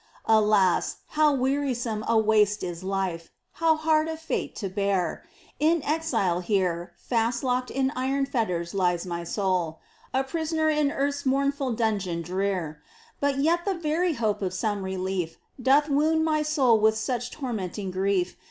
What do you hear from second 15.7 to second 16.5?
wound my